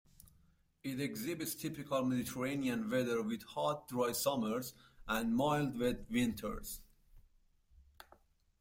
It 0.83 0.99
exhibits 0.99 1.53
typical 1.53 2.03
Mediterranean 2.03 2.89
weather 2.89 3.21
with 3.21 3.43
hot, 3.43 3.87
dry 3.87 4.13
summers 4.13 4.73
and 5.07 5.35
mild, 5.35 5.79
wet 5.79 6.09
winters. 6.09 6.81